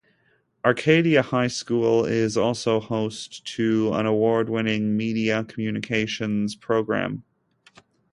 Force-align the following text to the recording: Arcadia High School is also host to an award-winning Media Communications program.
Arcadia 0.65 1.21
High 1.21 1.49
School 1.49 2.05
is 2.05 2.35
also 2.35 2.79
host 2.79 3.45
to 3.53 3.93
an 3.93 4.07
award-winning 4.07 4.97
Media 4.97 5.43
Communications 5.43 6.55
program. 6.55 7.23